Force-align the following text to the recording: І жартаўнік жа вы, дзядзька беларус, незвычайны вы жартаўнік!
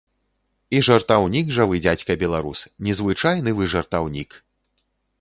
І 0.77 0.79
жартаўнік 0.87 1.53
жа 1.59 1.67
вы, 1.73 1.83
дзядзька 1.87 2.17
беларус, 2.23 2.59
незвычайны 2.91 3.57
вы 3.63 3.73
жартаўнік! 3.79 4.29